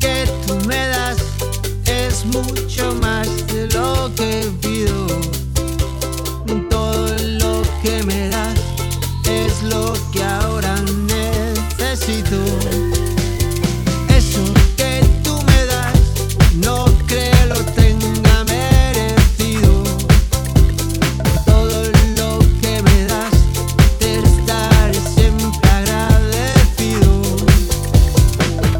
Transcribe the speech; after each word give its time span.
que 0.00 0.24
tú 0.46 0.54
me 0.66 0.86
das 0.88 1.18
es 1.86 2.24
mucho 2.26 2.94
más 3.00 3.28
de 3.48 3.66
lo 3.68 4.10
que 4.14 4.50
pido. 4.60 5.06
Todo 6.70 7.16
lo 7.40 7.62
que 7.82 8.02
me 8.04 8.25